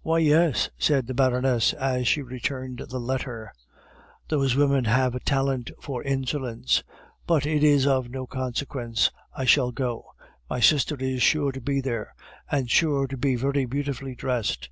[0.00, 3.52] "Why, yes," said the Baroness as she returned the letter.
[4.28, 6.82] "Those women have a talent for insolence.
[7.26, 10.12] But it is of no consequence, I shall go.
[10.48, 12.14] My sister is sure to be there,
[12.50, 14.70] and sure to be very beautifully dressed.